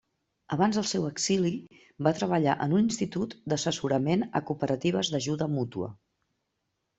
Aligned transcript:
Abans 0.55 0.77
del 0.79 0.85
seu 0.91 1.03
exili, 1.09 1.51
va 2.07 2.13
treballar 2.19 2.55
en 2.67 2.73
un 2.77 2.81
institut 2.85 3.35
d'assessorament 3.53 4.25
a 4.41 4.43
Cooperatives 4.53 5.13
d'Ajuda 5.17 5.51
Mútua. 5.59 5.93